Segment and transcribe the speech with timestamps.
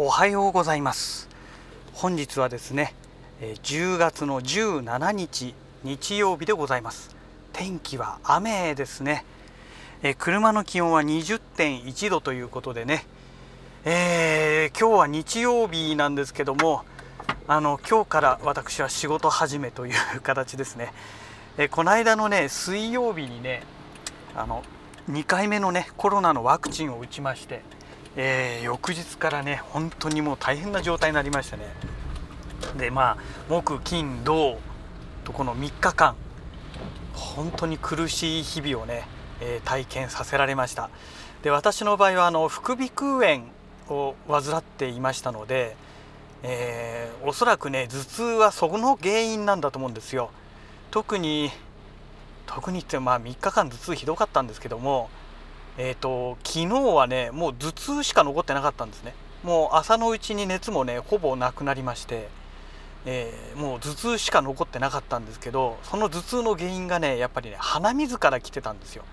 [0.00, 1.28] おはようございます。
[1.92, 2.94] 本日はですね
[3.40, 7.16] 10月の17日日曜日でございます。
[7.52, 9.24] 天気は雨ですね。
[10.18, 13.06] 車の気温は20.1度ということでね、
[13.84, 16.84] えー、今日は日曜日なんですけども
[17.48, 20.92] あの今日から私は仕事始めという形ですね、
[21.56, 23.64] えこの間のね水曜日にね
[24.36, 24.62] あの
[25.10, 27.62] 2回目のねコロナのワクチンを打ちまして、
[28.16, 31.64] えー、翌日からね本当にもう大変な状態になりましたね。
[32.76, 33.16] でまあ
[33.48, 34.58] 木金土
[35.24, 36.16] とこの3日間
[37.12, 39.04] 本当に苦しい日々をね、
[39.40, 40.90] えー、体験させられました。
[41.42, 43.44] で私の場合はあの副鼻腔炎
[43.88, 45.76] を患っていましたので、
[46.42, 50.30] えー、おそらくね頭痛はその原因なんだと思うんですよ。
[50.90, 51.50] 特に
[52.46, 55.10] 特にってまあ3日間頭痛ひどかったんですけども
[55.80, 59.14] えーと、昨日はねもう頭痛しか残ってなかったんですね。
[59.44, 62.28] もう朝のうちに熱もねほぼなくなりまして、
[63.06, 69.04] えー、もう頭痛しか残ってなかったんですけどその頭痛の原因がねやっぱりね鼻水から来てたんですよ。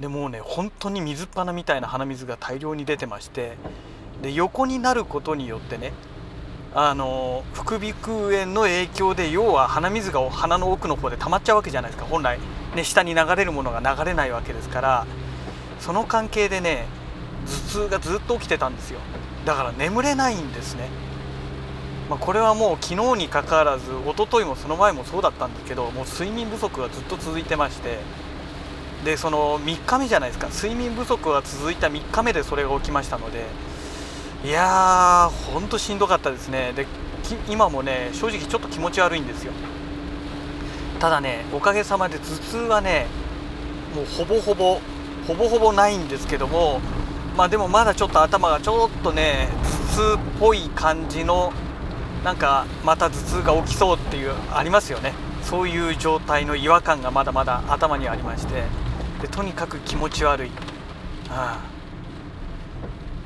[0.00, 3.56] でもうね本当に水っ鼻みたいな鼻水が大量に出てまして
[4.20, 5.92] で横になることによってね
[6.74, 12.08] あの副鼻腔炎の影響で要は鼻水が鼻の奥の方で溜まっちゃうわけじゃないですか。
[12.08, 12.40] 本来、
[12.74, 15.06] ね、下に流れるものが流れないわけですから
[15.80, 16.86] その関係でね
[17.46, 19.00] 頭痛がずっと起きてたんですよ。
[19.44, 20.88] だから眠れないんですね、
[22.10, 27.98] まあ、これはもう昨日にかかわらず一昨日もその前もそうだったんですけどもう睡眠不足がずっと続いてまして。
[29.04, 30.48] でその3日目じゃないですか。
[30.48, 33.46] 睡眠不足が続いた3日目でそれが起きましたので。
[34.44, 36.72] いやーほんとしんどかったですね。
[36.74, 36.86] で
[37.48, 39.52] 今もね正直ちょっと気持ち悪いんですよ。
[40.98, 43.06] ただねおかげさまで頭痛はね
[43.94, 44.80] もうほぼほぼ
[45.28, 46.80] ほぼほぼないんですけども
[47.36, 49.48] まあでもまだちょっと頭がちょっとね
[49.96, 51.52] 頭痛っぽい感じの
[52.24, 55.12] なんかまた頭痛が起きそうっていうありますよね。
[55.42, 58.64] そういう状態の違和感がまだまだ頭にありまして。
[59.22, 60.50] でとにかく気持ち悪い、
[61.28, 61.60] あ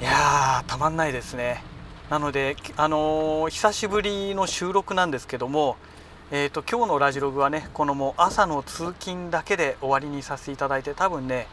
[0.00, 0.02] あ。
[0.02, 1.62] いやたまんないですね。
[2.08, 5.76] なので、あのー、久しぶりの収録なんですけども、
[6.30, 11.46] えーと、と今日のラジログはねこのもう朝の通勤だけで終わりにさせていただいて多分ね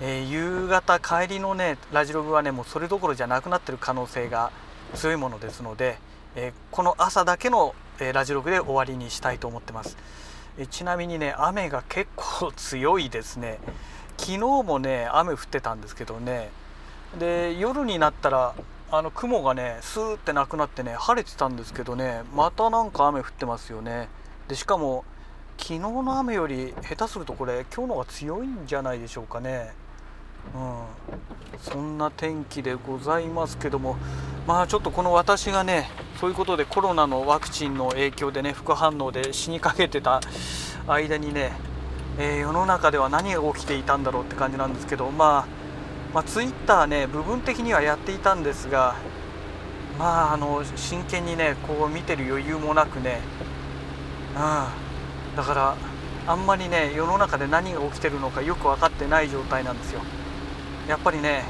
[0.00, 4.50] えー、夕方帰りのねラジログはねもうそれどころじゃなくなってる可能性が
[4.94, 5.98] 強いものですので、
[6.36, 9.96] えー、この朝だけの、えー、ラジログで終わりにしたいと思ってます、
[10.58, 13.58] えちなみにね雨が結構強いですね。
[14.16, 16.50] 昨日もね雨降ってたんですけどね。
[17.18, 18.54] で夜になったら
[18.92, 24.08] あの雲がねスーってなくなってね晴れてたんですけどねまたなんか雨降ってますよね。
[24.48, 25.04] でしかも
[25.56, 29.72] 昨日の雨より下手するとこれ今日の方が強いんじゃないでしょうかね。
[30.54, 33.96] うん、そんな天気でございますけども。
[34.46, 40.20] まあちょっとこの私がねそういうことでコロナのワクチンの影響でね副反応で死にかけてた
[40.88, 41.52] 間にね、
[42.18, 45.46] えー、世の中では何が起きていたんだろうって感じなんですけど、まあ、
[46.14, 48.96] まあツイッターね部分的にはやっていたんですが
[49.98, 53.20] まああの真剣にねこう見てる余裕もなくね、
[54.34, 55.36] うん。
[55.36, 55.76] だから
[56.26, 60.00] あんまりね世の中で何が起きてるのかよく分かってない状態なんですよ。
[60.90, 61.44] やっぱりね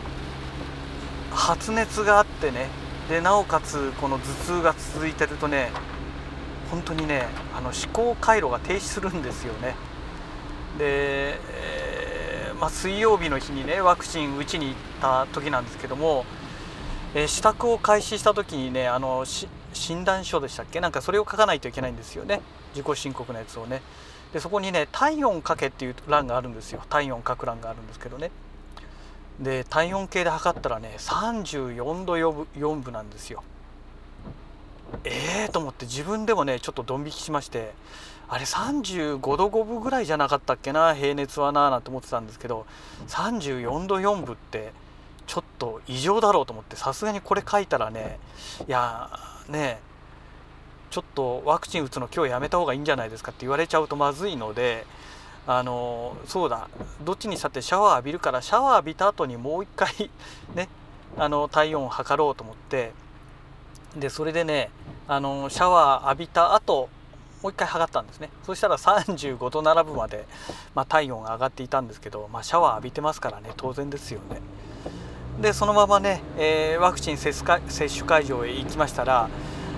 [1.33, 2.69] 発熱があってね
[3.09, 4.25] でなおかつこの頭
[4.59, 5.71] 痛が続いてるとね
[6.71, 9.75] 本当にねあの思考回路が停止するんですよね。
[10.79, 16.25] で、えー、まあ、水曜日の日にねワクチン打ちに行った時なんですけども、
[17.15, 19.25] えー、支度を開始した時にねあの
[19.73, 20.81] 診断書でしたっけ？
[20.81, 22.43] なんかそれを書かないといけないんですよね。
[22.75, 23.81] 自己申告のやつをね。
[24.33, 26.83] でそこにね体温かけっていう欄があるんですよ。
[26.89, 28.31] 体温書く欄があるんですけどね。
[29.41, 33.43] で体温計で測ったらね34度4分なんですよ。
[35.05, 37.73] ええー、と思って自分でもねちょっとドン引きしまして
[38.29, 42.67] あれ35度5分ぐらいじゃなかったっけな平熱はななんて思ってたんですけど
[43.09, 44.73] 34度4分って
[45.27, 48.19] ちょっと異常だろうと思ってさすがにこれ書いたらね
[48.67, 49.11] いや
[49.49, 49.79] ね
[50.91, 54.87] ちょっとワクチン打つの今日やめた方がいいんじゃないですかって言われちゃうとまずいので
[55.47, 56.69] あのそうだ。
[57.05, 60.11] どっちにしたってシャワー浴びるからシャワー浴びた後にもう一回
[60.55, 60.69] ね
[61.19, 62.93] あの体温を測ろうと思って。
[63.97, 64.71] でそれでね
[65.09, 66.89] あのシャワー浴びた後
[67.43, 68.31] もう一回測ったんですね。
[68.45, 70.27] そしたら35度7分まで、
[70.75, 74.41] まあ、体温が上がっていたんですけど、まあ、シャワー浴びてますからね当然ですよね。
[75.41, 79.31] でそのままね、えー、ワクチン接種会場へ行きましたら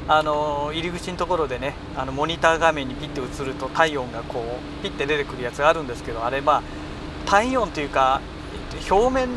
[0.09, 6.63] あの入り口のところでねあのモニター画面にピッて映ると体温がこうピッて出てくるやつがあるんですけどあれまあ
[7.27, 8.21] 体温というか
[8.91, 9.29] 表面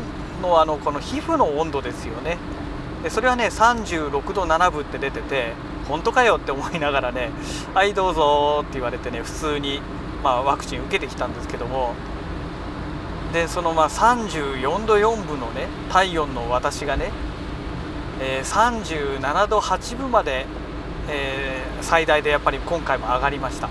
[0.42, 2.38] のあのこの皮膚の温度ですよね。
[3.02, 5.52] でそれはね36度7分って出てて
[5.88, 7.30] 本当かよって思いながらね
[7.72, 9.80] 「はいどうぞ」って言われてね普通に、
[10.24, 11.94] まあ、ワクチン受けてきたんですけども。
[13.32, 17.10] でそのまあ34度4分のね体温の私がね、
[18.20, 20.46] えー、37度8分まで、
[21.08, 23.68] えー、最大でやっぱり今回も上がりました。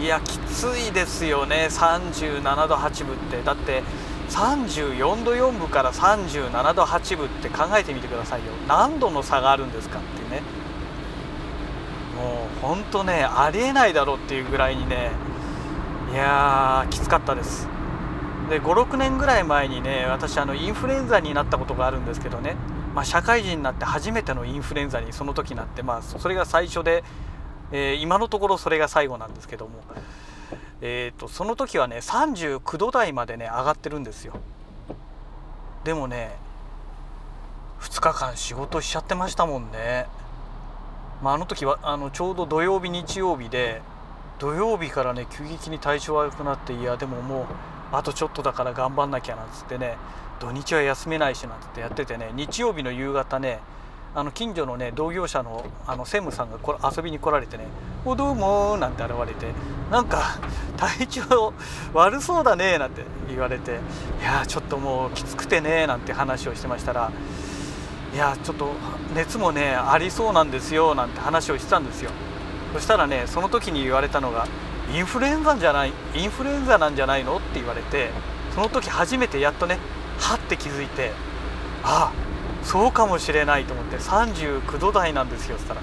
[0.00, 1.68] いやきついですよね。
[1.70, 3.42] 37度8分って。
[3.42, 3.82] だって
[4.30, 8.46] 34度4分から37度8分って考えてみてくださいよ。
[8.66, 10.42] 何度の差があるんですかってね。
[12.16, 15.10] もうほんとねありえないだろうっていうぐらいにね。
[16.12, 17.68] いやーきつかったです。
[18.50, 22.56] で56年ぐらい前にね私あのインフルエンザになったことがあるんですけどね、
[22.94, 27.02] まあ、社会人になって初めてのインフルエンザにその時なって、まあ、それが最初で、
[27.72, 29.82] えー、今のところそれが最後なんですけども、
[30.82, 34.34] えーと、その時はね39度台までね上がってるんですよ。
[35.84, 36.36] でもね
[37.80, 40.06] 2日間仕事しちゃってましたもんね、
[41.22, 43.82] まあ、あの時はあのちょうど土曜日日曜日で
[44.38, 47.46] 土曜日からね急激に体調悪くなっていやでももう
[47.92, 49.96] あとちょっとだから頑張んなきゃなんつってね
[50.40, 53.60] 土日は休めないしなんつってやっててね日曜日の夕方ね
[54.14, 57.64] あの近所のね同業者のあの専務さんがこ遊びに来られてね
[58.04, 59.46] 「おどうも」なんて現れて
[59.90, 60.38] なんか
[60.76, 61.54] 体調
[61.94, 63.80] 悪そうだねなんて言われて
[64.20, 67.10] 「いやちょっともうきつくてね」なんて話をしてましたら
[68.12, 68.72] 「いやちょっと
[69.14, 72.10] 熱もねありそうなんですよ」なんて話をしてたんですよ。
[72.74, 74.46] そしたらねその時に言われたのが
[74.92, 78.10] インフルエンザじゃないインフルエンザなんじゃないのって言われて
[78.54, 79.78] その時初めてやっとね
[80.18, 81.12] はって気づいて
[81.82, 85.80] ああそうかもしれないと思って39度台なんですよっつったら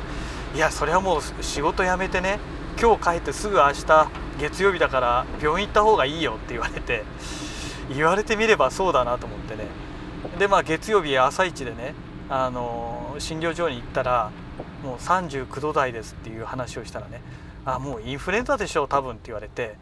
[0.56, 2.40] いやそれはもう仕事辞めてね
[2.80, 7.04] 今日帰ってすぐ明日月曜日だから病院行った方がいいよって言われて
[7.94, 9.66] 言われてみればそうだなと思ってね。
[10.38, 11.96] でまあ月曜日朝一でね
[12.30, 14.32] あの診療所に行ったら
[14.84, 17.22] もう39度台ですっていう話をしたらね
[17.66, 19.76] あもうインフルエンザでしょ多分って言われて。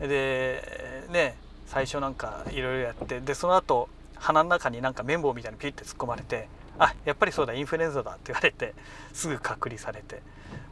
[0.00, 1.36] でね
[1.66, 3.20] 最初なんかいろいろやって。
[3.20, 6.48] でその後鼻の中になんか綿棒みたいにピュッて突っ込まれて
[6.78, 8.74] あやっぱりそうだインフルエンザだって言われて。
[9.12, 10.22] すぐ隔離されて。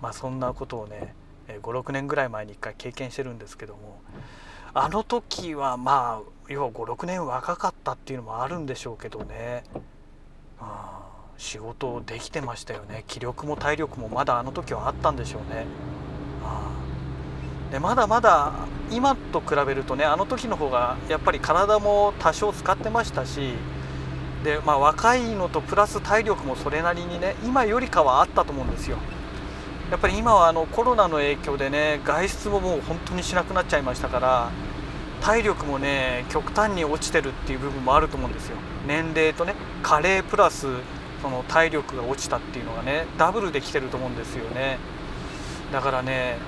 [0.02, 1.14] まあそんなことをね
[1.48, 4.00] 56年ぐらい前に1回経験してるんですけども。
[4.74, 9.64] あの時はまあ要は56年若かったっていうのもあるんでしょうけどね、
[10.60, 10.66] うん、
[11.36, 13.02] 仕事できてましたよね。
[13.08, 15.66] 気力も体力もまだあの時はあったんでしょうね。
[17.70, 18.52] でまだまだ
[18.90, 23.52] 今と比べるとねあの時の方がやっぱり体も多少使ってましたし
[24.42, 28.98] で、まあ、若いのとプラス体力もそれなりにね今よりかはあったと思うんですよ。
[29.90, 34.50] やっぱり今はあのコロナの影響でね外出ももう本当にしなくなっちゃいましたから
[35.22, 38.56] 体力もね極端に落ちてるっていう部分もあると思うんですよ。
[38.86, 40.66] 年齢とね加齢プラス
[41.22, 44.78] その体力が落ちたっていうのがねダブルできてると思うんですよね。
[45.72, 46.38] だからね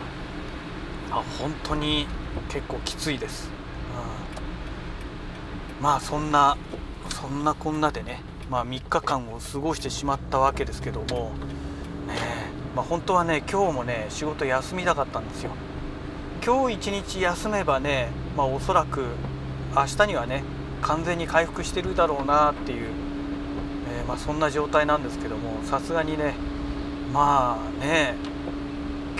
[1.10, 2.06] あ本当に
[2.48, 3.50] 結構きついです、
[5.78, 6.56] うん、まあそんな
[7.08, 11.32] そんなこんなでね、まあ、3日間を過ごしてしまったわけですけども、
[12.06, 12.14] ね
[12.74, 15.50] まあ、本当はね今日もね仕事休みたかったんですよ。
[16.44, 19.04] 今日一日休めばね、まあ、おそらく
[19.76, 20.42] 明日にはね
[20.80, 22.88] 完全に回復してるだろうなっていう、
[23.98, 26.34] えー、まあ、そんな状態なんですけどもさすがにね
[27.12, 28.14] まあね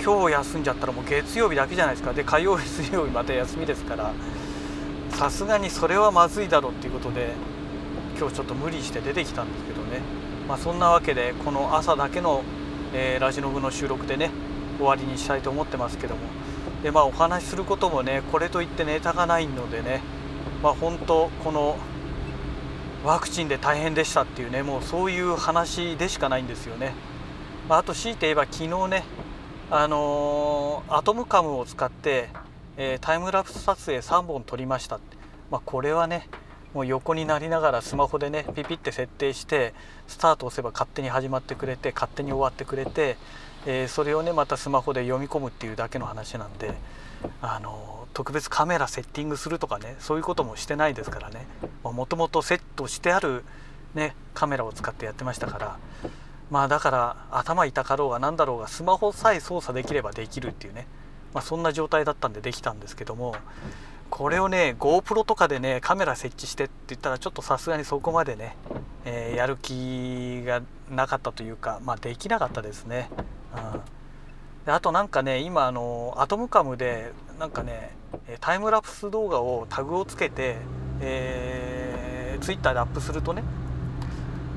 [0.03, 2.11] 今日休んじゃったらもう月曜日だけじゃないですか。
[2.11, 4.11] で火曜日水曜日また休みですから。
[5.11, 7.33] さすがにそれはまずいだろうっていうことで
[8.17, 9.99] 今日ちょっと無理して出てきたんですけどね、
[10.47, 12.41] まあ、そんなわけでこの朝だけの、
[12.93, 14.31] えー、ラジノブの収録でね
[14.77, 16.21] 終わりにしたいと思ってますけども。
[16.81, 20.01] でまあお話しすることもねこれといってネタがないのでね
[20.63, 21.77] まあ本当この
[23.05, 26.93] ワクチンで大変でしたっていうねもうそういう話でしかないんですよね。
[27.69, 29.03] ま、あと強いて言えば昨日ね
[29.73, 32.27] あのー、アトムカムを使って、
[32.75, 34.99] えー、タイムラプス撮影3本撮りました、
[35.49, 36.27] まあ、これはね
[36.73, 39.73] もう横になりながらスマホでねピピって設定して
[40.07, 43.15] スタート押せば勝手に始まってくれて勝手に終わってくれて、
[43.65, 46.73] えー、それをねまたスマホで読み込むっていうだけの話なんで、
[47.41, 51.47] あの特別カメラセッティングするとかねそういうこともしてないですからね。
[51.83, 53.45] もともとセットしてある、
[53.95, 55.79] ね、カメラを使ってやってましたから
[56.51, 60.85] まあだから頭痛かろうが何だろうがスマホさえ操作できればできるっていうね、
[61.33, 63.35] まあ、そんな状態だったんでできたんですけども。
[64.11, 68.57] これをね GoPro とかでねカメラ設置してって言ったらちょっとさすがにそこまでね、
[69.05, 73.09] えー、やる気がなかったというかまあできなかったですね。
[73.55, 73.81] うん。
[74.65, 77.95] であとなんかね今あのアトムカムでなんかね
[78.41, 80.57] タイムラプス動画をタグをつけて、
[80.99, 83.43] えー、Twitter でアップするとね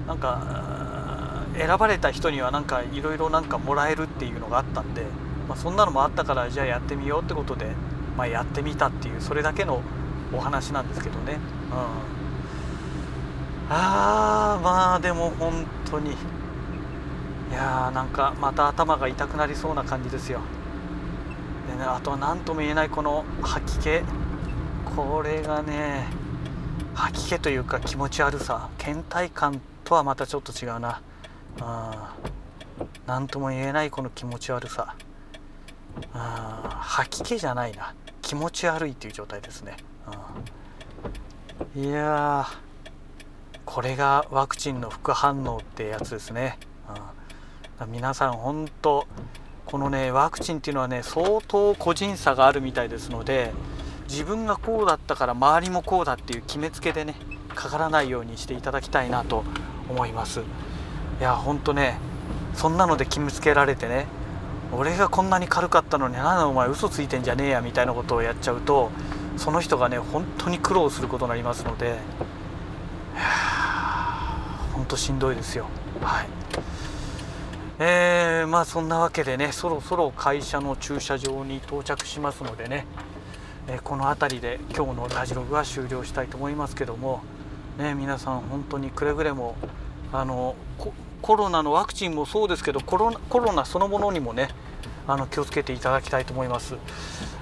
[0.09, 0.84] なんか
[1.57, 5.03] 選ばれた人にはなんかいろいろなんかもらえるっていうのがあったんで、
[5.49, 7.67] まあ、そんなのもあったからじゃあやってみようってことで、
[8.17, 9.83] まあ、やってみたっていうそれだけの
[10.33, 11.35] お話なんですけどね、
[11.71, 11.79] うん、
[13.71, 16.13] あーまあでも本当に。
[16.13, 20.41] いやーなんかまた頭が痛くなりそうな感じですよ。
[21.71, 24.01] でねあとは何とも言えないこの吐き気。
[24.97, 26.09] これがね
[26.95, 28.71] 吐き気というか気持ち悪さ。
[28.79, 31.01] 倦怠感とはまたちょっと違うな。
[31.61, 32.15] あ
[33.07, 34.95] 何とも言えないこの気持ち悪さ。
[36.13, 37.95] あ吐き気じゃないな。
[38.23, 39.77] 気持ち悪いっていう状態ですね。
[41.77, 42.47] いや
[43.65, 46.59] これがワクチンの副反応ってやつですね。
[47.89, 49.07] 皆さん本当
[49.67, 53.53] このねワクチンっていうのはね相当個人差があるみたいですので
[54.09, 57.17] 自分がこうだったから周りもこうだっていう決めつけでね
[57.55, 59.45] かからないようにしていただきたいなと
[59.89, 60.43] 思います。
[61.21, 61.99] いやほんとね
[62.55, 64.07] そんなので決めつけられてね
[64.73, 68.91] 俺がこんなに軽かったのになんだお前嘘ついてんじゃねえやみたいなことをやっちゃうと
[69.37, 71.99] その人がね本当に苦労することになりますので
[74.73, 75.67] 本当しんどいですよ。
[76.03, 76.27] はい。
[77.79, 82.87] えー、まあそんなわけでねそろそろ会社の駐車場に到着しますのでね、
[83.67, 87.23] えー、この辺りで今日のラジログは終了したいと思いますけども
[87.79, 89.57] ね皆さん本当にくれぐれも
[90.13, 90.55] あの
[91.25, 94.49] コロナのワクチンもそうですけどコロナコロナそのものにもね
[95.07, 96.77] あの気をつけていただきたいと思います、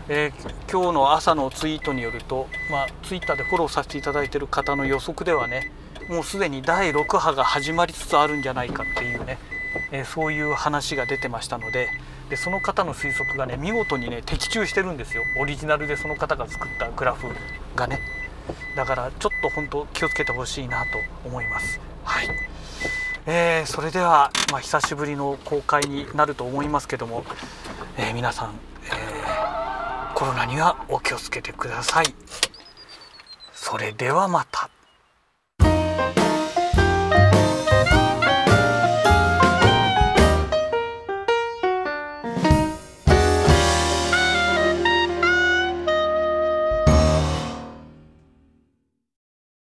[0.09, 5.73] えー、今日の朝のツイートによると、まあ、ツイッターでフォローさせていただいている方の予測ではね
[6.09, 9.39] もうすでに第6波が始まりつつあるんじゃないかっていうね、
[9.91, 11.89] えー、そういう話が出てましたので
[12.31, 15.25] でその方の推測がね見事にね的中してるんですよ。
[15.41, 17.27] オリジナルでその方が作ったグラフ
[17.75, 17.99] がね。
[18.77, 21.81] だからちょっと本当気をつけてほしいなと思います。
[22.05, 22.29] はい、
[23.25, 27.25] えー、それでは、まあ、久しぶりの公開になると思いますけども、
[27.97, 32.07] えー、皆さん、えー、コロナにはお気をつけてください。
[33.55, 34.72] それではまた。